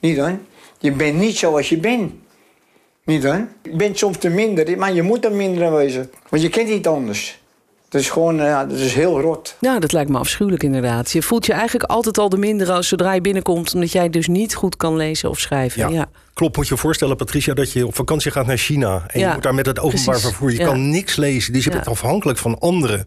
Niet 0.00 0.18
hoor. 0.18 0.38
Je 0.78 0.92
bent 0.92 1.18
niet 1.18 1.36
zoals 1.36 1.68
je 1.68 1.76
bent. 1.76 2.12
Niet 3.04 3.24
hoor. 3.24 3.46
Je 3.62 3.76
bent 3.76 3.98
soms 3.98 4.18
te 4.18 4.28
minder, 4.28 4.78
maar 4.78 4.92
je 4.92 5.02
moet 5.02 5.24
er 5.24 5.32
minder 5.32 5.72
wezen. 5.72 6.10
Want 6.28 6.42
je 6.42 6.48
kent 6.48 6.68
niet 6.68 6.86
anders. 6.86 7.39
Dat 7.90 8.00
is 8.00 8.10
gewoon, 8.10 8.40
eh, 8.40 8.46
ja, 8.46 8.64
dat 8.64 8.78
is 8.78 8.94
heel 8.94 9.20
rot. 9.20 9.56
Nou, 9.60 9.80
dat 9.80 9.92
lijkt 9.92 10.10
me 10.10 10.18
afschuwelijk 10.18 10.62
inderdaad. 10.62 11.10
Je 11.10 11.22
voelt 11.22 11.46
je 11.46 11.52
eigenlijk 11.52 11.90
altijd 11.90 12.18
al 12.18 12.28
de 12.28 12.36
minder 12.36 12.70
als 12.70 12.88
zodra 12.88 13.12
je 13.14 13.20
binnenkomt... 13.20 13.74
omdat 13.74 13.92
jij 13.92 14.10
dus 14.10 14.26
niet 14.28 14.54
goed 14.54 14.76
kan 14.76 14.96
lezen 14.96 15.30
of 15.30 15.38
schrijven. 15.38 15.80
Ja, 15.80 15.88
Ja. 15.88 16.08
Klopt, 16.34 16.56
moet 16.56 16.68
je 16.68 16.74
je 16.74 16.80
voorstellen, 16.80 17.16
Patricia, 17.16 17.54
dat 17.54 17.72
je 17.72 17.86
op 17.86 17.94
vakantie 17.94 18.30
gaat 18.30 18.46
naar 18.46 18.56
China. 18.56 19.04
En 19.06 19.20
Ja, 19.20 19.28
je 19.28 19.34
moet 19.34 19.42
daar 19.42 19.54
met 19.54 19.66
het 19.66 19.78
openbaar 19.78 20.04
precies. 20.04 20.22
vervoer. 20.24 20.50
Je 20.50 20.58
Ja. 20.58 20.64
kan 20.66 20.90
niks 20.90 21.16
lezen. 21.16 21.52
Dus 21.52 21.64
je 21.64 21.70
Ja. 21.70 21.76
bent 21.76 21.88
afhankelijk 21.88 22.38
van 22.38 22.58
anderen. 22.58 23.06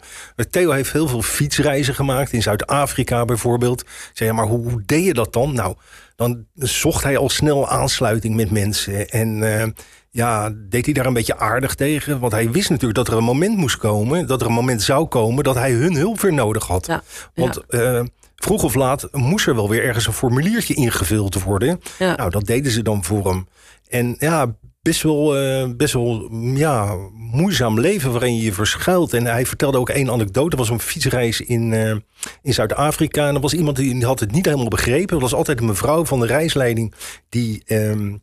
Theo 0.50 0.72
heeft 0.72 0.92
heel 0.92 1.08
veel 1.08 1.22
fietsreizen 1.22 1.96
gemaakt. 1.96 2.32
In 2.34 2.42
Zuid-Afrika 2.42 3.26
bijvoorbeeld. 3.26 3.82
Ik 3.82 3.88
zei, 4.14 4.30
ja, 4.30 4.36
maar 4.36 4.46
hoe, 4.46 4.70
hoe 4.72 4.82
deed 4.86 5.06
je 5.06 5.14
dat 5.14 5.34
dan? 5.34 5.54
Nou, 5.54 5.76
dan 6.16 6.46
zocht 6.56 7.04
hij 7.04 7.18
al 7.18 7.30
snel 7.30 7.70
aansluiting 7.70 8.36
met 8.36 8.52
mensen. 8.52 9.10
En 9.10 9.60
eh, 9.62 9.68
ja, 10.14 10.54
deed 10.70 10.86
hij 10.86 10.94
daar 10.94 11.06
een 11.06 11.14
beetje 11.14 11.38
aardig 11.38 11.76
tegen. 11.76 12.20
Want 12.20 12.32
hij 12.32 12.52
wist 12.52 12.70
natuurlijk 12.70 12.96
dat 12.96 13.08
er 13.08 13.18
een 13.18 13.24
moment 13.24 13.58
moest 13.58 13.78
komen. 13.78 14.28
Dat 14.28 14.42
er 14.42 14.48
een 14.48 14.54
moment 14.54 14.82
zou 14.82 15.06
komen 15.06 15.44
dat 15.44 15.56
hij 15.56 15.72
hun 15.72 15.96
hulp 15.96 16.20
weer 16.20 16.34
nodig 16.34 16.68
had. 16.68 16.86
Ja, 16.86 17.04
Want 17.34 17.66
eh, 17.68 18.02
vroeg 18.36 18.64
of 18.64 18.76
laat 18.76 19.08
moest 19.12 19.48
er 19.48 19.56
wel 19.56 19.70
weer 19.70 19.84
ergens 19.84 20.08
een 20.08 20.14
formuliertje 20.14 20.74
ingevuld 20.74 21.44
worden. 21.44 21.80
Ja. 22.00 22.16
Nou, 22.16 22.30
dat 22.30 22.46
deden 22.46 22.72
ze 22.72 22.82
dan 22.82 23.04
voor 23.04 23.30
hem. 23.30 23.48
En 23.90 24.16
ja, 24.20 24.56
best 24.82 25.02
wel, 25.02 25.38
eh, 25.38 25.70
best 25.78 25.94
wel 25.94 26.28
mm, 26.30 26.58
ja, 26.58 26.96
moeizaam 27.14 27.80
leven 27.80 28.12
waarin 28.12 28.36
je 28.36 28.44
je 28.44 28.54
verschuilt. 28.54 29.14
En 29.14 29.26
hij 29.26 29.46
vertelde 29.46 29.78
ook 29.78 29.90
één 29.90 30.10
anekdote. 30.10 30.52
Er 30.52 30.58
was 30.58 30.70
een 30.70 30.80
fietsreis 30.80 31.42
in, 31.42 31.74
eh, 31.74 31.96
in 32.42 32.54
Zuid-Afrika. 32.54 33.28
En 33.28 33.36
er 33.36 33.42
was 33.42 33.54
iemand 33.54 33.76
die 33.76 34.06
had 34.06 34.20
het 34.20 34.32
niet 34.32 34.46
helemaal 34.46 34.68
begrepen. 34.68 35.08
Dat 35.08 35.22
was 35.22 35.34
altijd 35.34 35.60
een 35.60 35.66
mevrouw 35.66 36.06
van 36.06 36.20
de 36.20 36.26
reisleiding 36.26 36.94
die 37.30 37.64
ehm, 37.66 38.16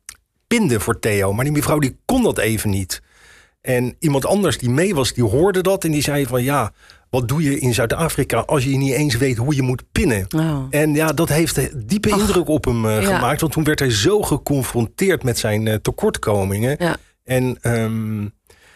pinde 0.59 0.81
voor 0.81 0.99
Theo. 0.99 1.33
Maar 1.33 1.45
die 1.45 1.53
mevrouw 1.55 1.79
die 1.79 1.97
kon 2.05 2.23
dat 2.23 2.39
even 2.39 2.71
niet. 2.71 3.03
En 3.61 3.97
iemand 3.99 4.27
anders 4.27 4.59
die 4.59 4.71
mee 4.71 4.95
was, 4.95 5.13
die 5.13 5.25
hoorde 5.25 5.61
dat. 5.61 5.85
En 5.85 5.91
die 5.91 6.03
zei 6.03 6.27
van 6.27 6.43
ja, 6.43 6.73
wat 7.11 7.29
doe 7.29 7.43
je 7.43 7.59
in 7.59 7.75
Zuid-Afrika 7.75 8.39
als 8.39 8.65
je 8.65 8.77
niet 8.77 8.93
eens 8.95 9.17
weet 9.17 9.37
hoe 9.37 9.55
je 9.55 9.63
moet 9.63 9.83
pinnen? 9.93 10.27
Oh. 10.37 10.67
En 10.71 10.95
ja, 10.95 11.13
dat 11.13 11.29
heeft 11.29 11.89
diepe 11.89 12.13
Ach, 12.13 12.19
indruk 12.19 12.49
op 12.49 12.65
hem 12.65 12.87
eh, 12.87 13.03
ja. 13.03 13.15
gemaakt. 13.15 13.41
Want 13.41 13.53
toen 13.53 13.65
werd 13.65 13.79
hij 13.79 13.91
zo 13.91 14.23
geconfronteerd 14.23 15.23
met 15.23 15.39
zijn 15.39 15.67
eh, 15.67 15.75
tekortkomingen. 15.75 16.77
Ja. 16.79 16.97
En 17.25 17.59
ehm, 17.61 18.27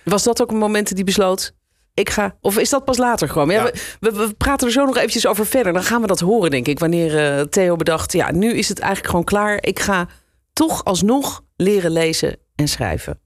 Was 0.04 0.22
dat 0.22 0.42
ook 0.42 0.50
een 0.50 0.56
moment 0.56 0.84
dat 0.88 0.94
hij 0.96 1.04
besloot... 1.04 1.54
ik 1.94 2.10
ga. 2.10 2.36
Of 2.40 2.58
is 2.58 2.70
dat 2.70 2.84
pas 2.84 2.96
later 2.98 3.28
gekomen? 3.28 3.54
Ja, 3.54 3.64
Ja. 3.64 3.70
we, 4.00 4.10
we, 4.10 4.26
we 4.26 4.34
praten 4.34 4.66
er 4.66 4.72
zo 4.72 4.84
nog 4.84 4.96
eventjes 4.96 5.26
over 5.26 5.46
verder. 5.46 5.72
Dan 5.72 5.82
gaan 5.82 6.00
we 6.00 6.06
dat 6.06 6.20
horen, 6.20 6.50
denk 6.50 6.66
ik. 6.66 6.78
Wanneer 6.78 7.18
eh, 7.18 7.40
Theo 7.44 7.76
bedacht, 7.76 8.12
ja, 8.12 8.32
nu 8.32 8.52
is 8.52 8.68
het 8.68 8.78
eigenlijk 8.78 9.10
gewoon 9.10 9.24
klaar. 9.24 9.58
Ik 9.60 9.78
ga 9.80 10.08
toch 10.54 10.84
alsnog 10.84 11.42
leren 11.56 11.90
lezen 11.90 12.36
en 12.54 12.68
schrijven. 12.68 13.18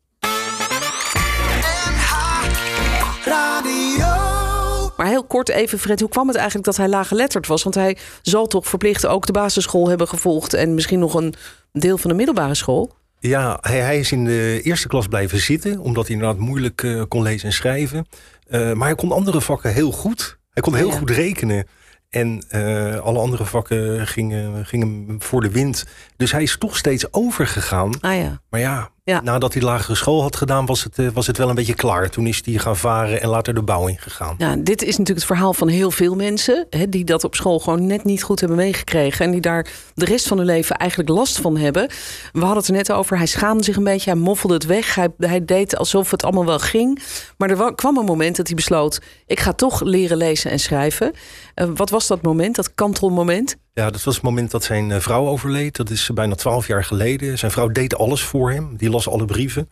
Maar 4.96 5.06
heel 5.06 5.24
kort 5.24 5.48
even, 5.48 5.78
Fred, 5.78 6.00
hoe 6.00 6.08
kwam 6.08 6.26
het 6.26 6.36
eigenlijk 6.36 6.66
dat 6.66 6.76
hij 6.76 6.88
laaggeletterd 6.88 7.46
was? 7.46 7.62
Want 7.62 7.74
hij 7.74 7.96
zal 8.22 8.46
toch 8.46 8.68
verplicht 8.68 9.06
ook 9.06 9.26
de 9.26 9.32
basisschool 9.32 9.88
hebben 9.88 10.08
gevolgd... 10.08 10.54
en 10.54 10.74
misschien 10.74 10.98
nog 10.98 11.14
een 11.14 11.34
deel 11.72 11.98
van 11.98 12.10
de 12.10 12.16
middelbare 12.16 12.54
school? 12.54 12.96
Ja, 13.20 13.58
hij, 13.60 13.78
hij 13.80 13.98
is 13.98 14.12
in 14.12 14.24
de 14.24 14.60
eerste 14.62 14.88
klas 14.88 15.06
blijven 15.06 15.38
zitten, 15.40 15.78
omdat 15.78 16.06
hij 16.06 16.16
inderdaad 16.16 16.40
moeilijk 16.40 16.82
eh, 16.82 17.02
kon 17.08 17.22
lezen 17.22 17.46
en 17.48 17.52
schrijven. 17.54 18.06
Eh, 18.46 18.72
maar 18.72 18.86
hij 18.86 18.96
kon 18.96 19.12
andere 19.12 19.40
vakken 19.40 19.72
heel 19.72 19.92
goed. 19.92 20.38
Hij 20.50 20.62
kon 20.62 20.74
heel 20.74 20.90
Ja. 20.90 20.96
goed 20.98 21.10
rekenen. 21.10 21.66
En 22.10 22.44
eh, 22.48 22.98
alle 22.98 23.18
andere 23.18 23.44
vakken 23.44 24.06
gingen, 24.06 24.66
gingen 24.66 25.16
voor 25.18 25.40
de 25.40 25.50
wind. 25.50 25.84
Dus 26.16 26.32
hij 26.32 26.42
is 26.42 26.58
toch 26.58 26.76
steeds 26.76 27.12
overgegaan. 27.12 28.00
Ah 28.00 28.16
ja. 28.16 28.40
Maar 28.50 28.60
ja, 28.60 28.90
Ja. 29.08 29.20
nadat 29.20 29.52
hij 29.52 29.62
lagere 29.62 29.94
school 29.94 30.22
had 30.22 30.36
gedaan, 30.36 30.66
was 30.66 30.84
het, 30.84 30.98
eh, 30.98 31.06
was 31.12 31.26
het 31.26 31.36
wel 31.38 31.48
een 31.48 31.54
beetje 31.54 31.74
klaar. 31.74 32.10
Toen 32.10 32.26
is 32.26 32.40
hij 32.44 32.54
gaan 32.54 32.76
varen 32.76 33.22
en 33.22 33.28
later 33.28 33.54
de 33.54 33.62
bouw 33.62 33.86
ingegaan. 33.86 34.34
Ja, 34.38 34.56
dit 34.56 34.82
is 34.82 34.88
natuurlijk 34.88 35.18
het 35.18 35.24
verhaal 35.26 35.54
van 35.54 35.68
heel 35.68 35.90
veel 35.90 36.14
mensen... 36.14 36.66
Hè, 36.70 36.88
die 36.88 37.04
dat 37.04 37.24
op 37.24 37.34
school 37.34 37.58
gewoon 37.58 37.86
net 37.86 38.04
niet 38.04 38.22
goed 38.22 38.40
hebben 38.40 38.58
meegekregen... 38.58 39.24
en 39.24 39.30
die 39.30 39.40
daar 39.40 39.66
de 39.94 40.04
rest 40.04 40.28
van 40.28 40.36
hun 40.36 40.46
leven 40.46 40.76
eigenlijk 40.76 41.10
last 41.10 41.38
van 41.40 41.56
hebben. 41.56 41.88
We 42.32 42.38
hadden 42.40 42.56
het 42.56 42.66
er 42.68 42.72
net 42.72 42.92
over, 42.92 43.16
hij 43.16 43.26
schaamde 43.26 43.64
zich 43.64 43.76
een 43.76 43.84
beetje... 43.84 44.10
hij 44.10 44.20
moffelde 44.20 44.54
het 44.54 44.66
weg, 44.66 44.94
hij, 44.94 45.08
hij 45.18 45.44
deed 45.44 45.76
alsof 45.76 46.10
het 46.10 46.22
allemaal 46.24 46.44
wel 46.44 46.58
ging. 46.58 47.02
Maar 47.36 47.50
er 47.50 47.56
wa- 47.56 47.72
kwam 47.72 47.96
een 47.98 48.04
moment 48.04 48.36
dat 48.36 48.46
hij 48.46 48.56
besloot... 48.56 49.00
ik 49.26 49.40
ga 49.40 49.52
toch 49.52 49.80
leren 49.82 50.16
lezen 50.16 50.50
en 50.50 50.58
schrijven. 50.58 51.12
Eh, 51.54 51.66
wat 51.74 51.90
was 51.90 52.06
dat 52.06 52.22
moment, 52.22 52.56
dat 52.56 52.74
kantelmoment? 52.74 53.56
Ja, 53.78 53.90
dat 53.90 54.02
was 54.02 54.14
het 54.14 54.24
moment 54.24 54.50
dat 54.50 54.64
zijn 54.64 54.90
eh, 54.90 55.00
vrouw 55.00 55.26
overleed. 55.26 55.76
Dat 55.76 55.90
is 55.90 56.10
bijna 56.14 56.34
twaalf 56.34 56.66
jaar 56.66 56.84
geleden. 56.84 57.38
Zijn 57.38 57.50
vrouw 57.50 57.68
deed 57.68 57.96
alles 57.96 58.22
voor 58.22 58.50
hem. 58.50 58.76
Die 58.76 58.90
las 58.90 59.08
alle 59.08 59.24
brieven. 59.24 59.68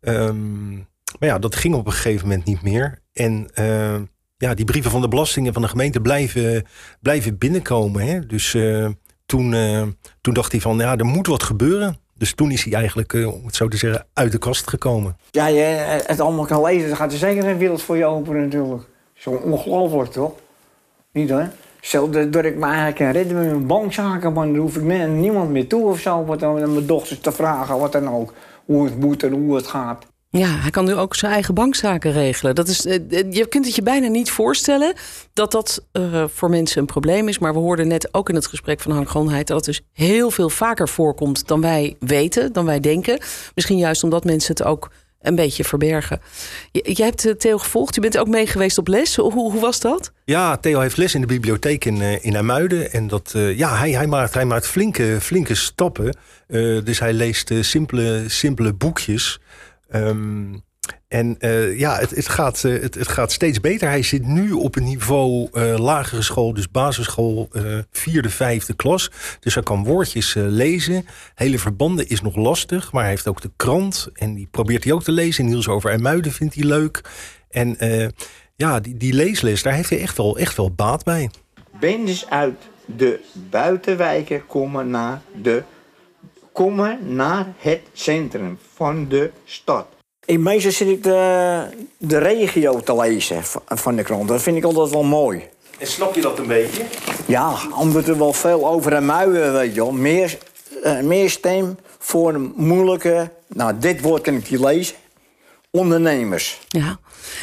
Ehm, 0.00 0.74
maar 1.18 1.28
ja, 1.28 1.38
dat 1.38 1.56
ging 1.56 1.74
op 1.74 1.86
een 1.86 1.92
gegeven 1.92 2.28
moment 2.28 2.44
niet 2.46 2.62
meer. 2.62 2.98
En 3.12 3.50
eh, 3.54 3.96
ja, 4.36 4.54
die 4.54 4.64
brieven 4.64 4.90
van 4.90 5.00
de 5.00 5.08
belastingen 5.08 5.52
van 5.52 5.62
de 5.62 5.68
gemeente 5.68 6.00
blijven, 6.00 6.66
blijven 7.00 7.38
binnenkomen. 7.38 8.06
Hè? 8.06 8.26
Dus 8.26 8.54
eh, 8.54 8.88
toen, 9.26 9.54
eh, 9.54 9.82
toen 10.20 10.34
dacht 10.34 10.52
hij 10.52 10.60
van, 10.60 10.78
ja, 10.78 10.96
er 10.96 11.04
moet 11.04 11.26
wat 11.26 11.42
gebeuren. 11.42 11.98
Dus 12.14 12.34
toen 12.34 12.50
is 12.50 12.64
hij 12.64 12.72
eigenlijk, 12.72 13.12
eh, 13.12 13.34
om 13.34 13.46
het 13.46 13.56
zo 13.56 13.68
te 13.68 13.76
zeggen, 13.76 14.06
uit 14.12 14.32
de 14.32 14.38
kast 14.38 14.68
gekomen. 14.68 15.16
Ja, 15.30 15.46
je 15.46 15.62
het 16.06 16.20
allemaal 16.20 16.46
kan 16.46 16.62
lezen, 16.62 16.88
dan 16.88 16.96
gaat 16.96 17.12
er 17.12 17.18
zeker 17.18 17.44
een 17.44 17.58
wereld 17.58 17.82
voor 17.82 17.96
je 17.96 18.04
open 18.04 18.40
natuurlijk. 18.40 18.82
Zo 19.14 19.30
ongelooflijk 19.30 20.10
toch? 20.10 20.32
Niet 21.12 21.30
hoor. 21.30 21.48
Stel 21.80 22.10
dat 22.10 22.32
dat 22.32 22.44
ik 22.44 22.56
me 22.56 22.64
eigenlijk 22.64 22.96
kan 22.96 23.10
redden 23.10 23.36
met 23.36 23.46
mijn 23.46 23.66
bankzaken, 23.66 24.32
maar 24.32 24.46
dan 24.46 24.56
hoef 24.56 24.76
ik 24.76 25.08
niemand 25.08 25.50
meer 25.50 25.66
toe 25.66 25.84
of 25.84 26.00
zo. 26.00 26.24
Wat 26.24 26.40
dan 26.40 26.72
mijn 26.72 26.86
dochters 26.86 27.20
te 27.20 27.32
vragen, 27.32 27.78
wat 27.78 27.92
dan 27.92 28.08
ook. 28.08 28.32
Hoe 28.64 28.84
het 28.84 29.00
moet 29.00 29.22
en 29.22 29.32
hoe 29.32 29.54
het 29.56 29.66
gaat. 29.66 30.06
Ja, 30.32 30.46
hij 30.46 30.70
kan 30.70 30.84
nu 30.84 30.94
ook 30.94 31.14
zijn 31.14 31.32
eigen 31.32 31.54
bankzaken 31.54 32.12
regelen. 32.12 32.54
Dat 32.54 32.68
is, 32.68 32.86
eh, 32.86 32.94
eh, 32.94 33.32
je 33.32 33.46
kunt 33.48 33.64
het 33.64 33.74
je 33.74 33.82
bijna 33.82 34.08
niet 34.08 34.30
voorstellen 34.30 34.94
dat 35.32 35.52
dat 35.52 35.84
eh, 35.92 36.24
voor 36.28 36.50
mensen 36.50 36.80
een 36.80 36.86
probleem 36.86 37.28
is. 37.28 37.38
Maar 37.38 37.52
we 37.52 37.58
hoorden 37.58 37.88
net 37.88 38.14
ook 38.14 38.28
in 38.28 38.34
het 38.34 38.46
gesprek 38.46 38.80
van 38.80 38.92
Hank 38.92 39.08
Groenheid... 39.08 39.46
dat 39.46 39.56
het 39.56 39.66
dus 39.66 39.80
heel 39.92 40.30
veel 40.30 40.50
vaker 40.50 40.88
voorkomt 40.88 41.48
dan 41.48 41.60
wij 41.60 41.96
weten, 42.00 42.52
dan 42.52 42.64
wij 42.64 42.80
denken. 42.80 43.18
Misschien 43.54 43.78
juist 43.78 44.04
omdat 44.04 44.24
mensen 44.24 44.54
het 44.56 44.62
ook 44.62 44.90
een 45.20 45.34
beetje 45.34 45.64
verbergen. 45.64 46.20
Je, 46.72 47.02
hebt 47.02 47.26
eh, 47.26 47.32
Theo 47.32 47.58
gevolgd, 47.58 47.94
je 47.94 48.00
bent 48.00 48.18
ook 48.18 48.28
mee 48.28 48.46
geweest 48.46 48.78
op 48.78 48.88
les. 48.88 49.16
Hoe, 49.16 49.32
hoe 49.32 49.60
was 49.60 49.80
dat? 49.80 50.12
Ja, 50.24 50.56
Theo 50.56 50.80
heeft 50.80 50.96
les 50.96 51.14
in 51.14 51.20
de 51.20 51.26
bibliotheek 51.26 51.84
in, 51.84 52.00
eh, 52.00 52.24
in 52.24 52.34
IJmuiden. 52.34 52.92
En 52.92 53.06
dat, 53.06 53.32
eh, 53.34 53.58
ja, 53.58 53.76
hij, 53.76 53.90
hij, 53.90 54.06
maakt, 54.06 54.34
hij 54.34 54.44
maakt 54.44 54.66
flinke, 54.66 55.18
flinke 55.20 55.54
stappen. 55.54 56.16
Dus 56.84 56.98
hij 56.98 57.12
leest 57.12 57.52
simpele, 57.60 58.24
simpele 58.26 58.72
boekjes. 58.72 59.40
Ehm, 59.88 60.54
en 61.10 61.36
eh, 61.38 61.78
ja, 61.78 61.98
het, 61.98 62.28
gaat, 62.28 62.64
eh, 62.64 62.80
het, 62.80 63.08
gaat 63.08 63.32
steeds 63.32 63.60
beter. 63.60 63.88
Hij 63.88 64.02
zit 64.02 64.26
nu 64.26 64.52
op 64.52 64.76
een 64.76 64.84
niveau 64.84 65.48
eh, 65.52 65.78
lagere 65.78 66.22
school, 66.22 66.54
dus 66.54 66.70
basisschool, 66.70 67.48
vierde, 67.90 68.30
vijfde 68.30 68.74
klas. 68.74 69.10
Dus 69.40 69.54
hij 69.54 69.62
kan 69.62 69.84
woordjes 69.84 70.34
lezen. 70.34 71.06
Hele 71.34 71.58
verbanden 71.58 72.08
is 72.08 72.20
nog 72.20 72.36
lastig, 72.36 72.92
maar 72.92 73.02
hij 73.02 73.10
heeft 73.10 73.28
ook 73.28 73.40
de 73.40 73.50
krant. 73.56 74.08
En 74.14 74.34
die 74.34 74.48
probeert 74.50 74.84
hij 74.84 74.92
ook 74.92 75.02
te 75.02 75.12
lezen. 75.12 75.46
Niels 75.46 75.68
over 75.68 75.90
IJmuiden 75.90 76.32
vindt 76.32 76.54
hij 76.54 76.64
leuk. 76.64 77.00
En 77.50 77.76
ja, 78.56 78.80
die, 78.80 78.96
die 78.96 79.12
leesles, 79.12 79.62
daar 79.62 79.74
heeft 79.74 79.90
hij 79.90 80.00
echt 80.00 80.16
wel, 80.16 80.38
echt 80.38 80.56
wel 80.56 80.70
baat 80.70 81.04
bij. 81.04 81.30
Bendes 81.80 82.28
uit 82.28 82.68
de 82.84 83.20
buitenwijken 83.50 84.46
komen 84.46 84.90
naar, 84.90 85.22
de, 85.42 85.62
komen 86.52 87.14
naar 87.14 87.46
het 87.56 87.80
centrum 87.92 88.58
van 88.74 89.08
de 89.08 89.30
stad. 89.44 89.86
In 90.24 90.42
meestal 90.42 90.72
zit 90.72 90.88
ik 90.88 91.02
de, 91.02 91.62
de 91.98 92.18
regio 92.18 92.80
te 92.80 92.96
lezen 92.96 93.42
van- 93.66 93.96
de 93.96 94.02
krant. 94.02 94.28
Dat 94.28 94.42
vind 94.42 94.56
ik 94.56 94.64
altijd 94.64 94.90
wel 94.90 95.02
mooi. 95.02 95.42
En 95.78 95.86
snap 95.86 96.14
je 96.14 96.20
dat 96.20 96.38
een 96.38 96.46
beetje? 96.46 96.82
Ja, 97.26 97.56
omdat 97.78 98.08
er 98.08 98.18
wel 98.18 98.32
veel 98.32 98.68
over 98.68 98.90
de 98.90 99.00
muien, 99.00 99.52
weet 99.52 99.74
je 99.74 99.80
wel. 99.80 99.92
Meer, 99.92 100.38
eh, 100.82 101.00
meer 101.00 101.30
stem 101.30 101.78
voor 101.98 102.34
een 102.34 102.52
moeilijke... 102.56 103.30
Nou, 103.46 103.78
dit 103.78 104.00
woord 104.00 104.22
kan 104.22 104.34
ik 104.34 104.50
niet 104.50 104.60
lezen. 104.60 104.96
Ondernemers. 105.70 106.60
Ja, 106.68 106.98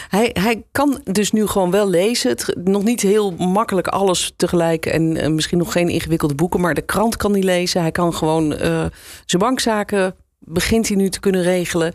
hij, 0.10 0.30
hij 0.34 0.64
kan 0.72 1.02
dus 1.04 1.32
nu 1.32 1.48
gewoon 1.48 1.72
wel 1.72 1.90
lezen. 1.90 2.30
Het, 2.30 2.54
nog 2.64 2.84
niet 2.84 3.02
heel 3.02 3.32
makkelijk 3.32 3.88
alles 3.88 4.34
tegelijk 4.36 4.86
en 4.86 5.18
eh, 5.18 5.30
misschien 5.30 5.58
nog 5.58 5.72
geen 5.72 5.90
ingewikkelde 5.90 6.36
boeken, 6.36 6.62
maar 6.62 6.74
de 6.74 6.82
krant 6.82 7.18
kan 7.18 7.32
hij 7.32 7.42
lezen. 7.42 7.82
Hij 7.82 7.92
kan 7.92 8.14
gewoon 8.14 8.54
eh, 8.54 8.86
zijn 9.26 9.42
bankzaken 9.42 10.16
begint 10.40 10.88
hij 10.88 10.98
nu 10.98 11.10
te 11.10 11.20
kunnen 11.20 11.42
regelen. 11.42 11.94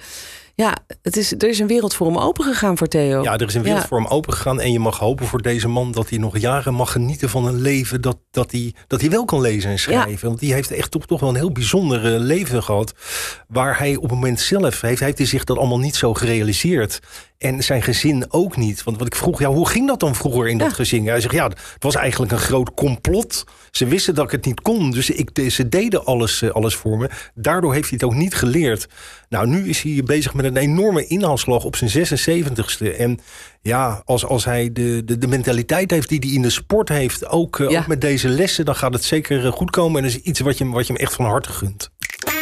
Ja, 0.54 0.76
het 1.02 1.16
is, 1.16 1.32
er 1.32 1.48
is 1.48 1.58
een 1.58 1.66
wereld 1.66 1.94
voor 1.94 2.06
hem 2.06 2.18
opengegaan 2.18 2.78
voor 2.78 2.86
Theo. 2.88 3.22
Ja, 3.22 3.32
er 3.38 3.46
is 3.46 3.54
een 3.54 3.62
wereld 3.62 3.82
Ja. 3.82 3.88
voor 3.88 3.98
hem 4.00 4.06
opengegaan. 4.06 4.60
En 4.60 4.72
je 4.72 4.78
mag 4.78 4.98
hopen 4.98 5.26
voor 5.26 5.42
deze 5.42 5.68
man 5.68 5.92
dat 5.92 6.08
hij 6.08 6.18
nog 6.18 6.38
jaren 6.38 6.74
mag 6.74 6.92
genieten 6.92 7.28
van 7.28 7.46
een 7.46 7.60
leven. 7.60 8.00
Dat, 8.00 8.18
dat, 8.30 8.50
hij, 8.52 8.74
dat 8.86 9.00
hij 9.00 9.10
wel 9.10 9.24
kan 9.24 9.40
lezen 9.40 9.70
en 9.70 9.78
schrijven. 9.78 10.28
Want 10.28 10.40
die 10.40 10.52
heeft 10.52 10.70
echt 10.70 10.90
toch, 10.90 11.06
toch 11.06 11.20
wel 11.20 11.28
een 11.28 11.34
heel 11.36 11.52
bijzonder 11.52 12.18
leven 12.20 12.62
gehad. 12.62 12.92
Waar 13.48 13.78
hij 13.78 13.96
op 13.96 14.02
het 14.02 14.12
moment 14.12 14.40
zelf 14.40 14.80
heeft, 14.80 15.00
heeft 15.00 15.18
hij 15.18 15.26
zich 15.26 15.44
dat 15.44 15.58
allemaal 15.58 15.78
niet 15.78 15.96
zo 15.96 16.14
gerealiseerd. 16.14 16.98
En 17.42 17.62
zijn 17.62 17.82
gezin 17.82 18.24
ook 18.28 18.56
niet. 18.56 18.82
Want 18.84 18.98
wat 18.98 19.06
ik 19.06 19.14
vroeg, 19.16 19.38
ja, 19.40 19.48
hoe 19.48 19.68
ging 19.68 19.86
dat 19.86 20.00
dan 20.00 20.14
vroeger 20.14 20.48
in 20.48 20.58
dat 20.58 20.68
Ja. 20.68 20.74
gezin? 20.74 21.06
Hij 21.06 21.20
zegt, 21.20 21.34
ja, 21.34 21.44
het 21.48 21.58
was 21.78 21.94
eigenlijk 21.94 22.32
een 22.32 22.38
groot 22.38 22.74
complot. 22.74 23.44
Ze 23.70 23.86
wisten 23.86 24.14
dat 24.14 24.24
ik 24.24 24.30
het 24.30 24.44
niet 24.44 24.60
kon. 24.60 24.90
Dus 24.90 25.10
ik, 25.10 25.30
ze 25.50 25.68
deden 25.68 26.04
alles, 26.04 26.42
eh, 26.42 26.50
alles 26.50 26.74
voor 26.74 26.98
me. 26.98 27.10
Daardoor 27.34 27.72
heeft 27.74 27.88
hij 27.90 27.98
het 28.00 28.08
ook 28.10 28.14
niet 28.14 28.34
geleerd. 28.34 28.88
Nou, 29.28 29.46
nu 29.46 29.68
is 29.68 29.82
hij 29.82 30.02
bezig 30.04 30.34
met 30.34 30.44
een 30.44 30.56
enorme 30.56 31.06
inhaalslag 31.06 31.64
op 31.64 31.76
zijn 31.76 31.90
76ste. 31.90 32.96
En 32.96 33.20
ja, 33.62 34.02
als, 34.04 34.24
als 34.24 34.44
hij 34.44 34.72
de, 34.72 35.02
de, 35.04 35.18
de 35.18 35.26
mentaliteit 35.26 35.90
heeft 35.90 36.08
die 36.08 36.18
hij 36.18 36.30
in 36.30 36.42
de 36.42 36.50
sport 36.50 36.88
heeft, 36.88 37.26
ook, 37.26 37.60
eh, 37.60 37.70
Ja. 37.70 37.78
ook 37.80 37.86
met 37.86 38.00
deze 38.00 38.28
lessen, 38.28 38.64
dan 38.64 38.76
gaat 38.76 38.92
het 38.92 39.04
zeker 39.04 39.46
eh, 39.46 39.52
goed 39.52 39.70
komen. 39.70 39.96
En 40.02 40.08
dat 40.08 40.16
is 40.18 40.22
iets 40.22 40.40
wat 40.40 40.58
je, 40.58 40.68
wat 40.68 40.86
je 40.86 40.92
hem 40.92 41.02
echt 41.02 41.14
van 41.14 41.24
harte 41.24 41.52
gunt. 41.52 41.90